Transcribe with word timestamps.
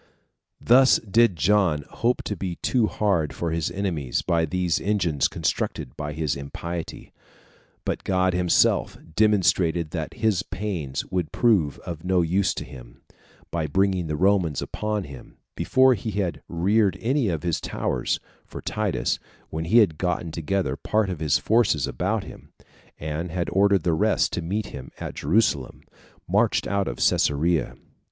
6. 0.57 0.57
Thus 0.69 0.97
did 1.01 1.35
John 1.35 1.85
hope 1.87 2.23
to 2.23 2.35
be 2.35 2.55
too 2.55 2.87
hard 2.87 3.33
for 3.33 3.51
his 3.51 3.69
enemies 3.69 4.23
by 4.23 4.45
these 4.45 4.81
engines 4.81 5.27
constructed 5.27 5.95
by 5.95 6.13
his 6.13 6.35
impiety; 6.35 7.13
but 7.85 8.03
God 8.03 8.33
himself 8.33 8.97
demonstrated 9.15 9.91
that 9.91 10.15
his 10.15 10.41
pains 10.41 11.05
would 11.11 11.31
prove 11.31 11.77
of 11.85 12.03
no 12.03 12.23
use 12.23 12.55
to 12.55 12.65
him, 12.65 13.03
by 13.51 13.67
bringing 13.67 14.07
the 14.07 14.15
Romans 14.15 14.59
upon 14.59 15.03
him, 15.03 15.37
before 15.55 15.93
he 15.93 16.09
had 16.09 16.41
reared 16.47 16.97
any 16.99 17.29
of 17.29 17.43
his 17.43 17.61
towers; 17.61 18.19
for 18.43 18.59
Titus, 18.59 19.19
when 19.51 19.65
he 19.65 19.77
had 19.77 19.99
gotten 19.99 20.31
together 20.31 20.75
part 20.75 21.11
of 21.11 21.19
his 21.19 21.37
forces 21.37 21.85
about 21.85 22.23
him, 22.23 22.51
and 22.99 23.29
had 23.29 23.51
ordered 23.51 23.83
the 23.83 23.93
rest 23.93 24.33
to 24.33 24.41
meet 24.41 24.65
him 24.65 24.89
at 24.99 25.13
Jerusalem, 25.13 25.83
marched 26.27 26.65
out 26.65 26.87
of 26.87 26.97
Cesarea. 26.99 27.75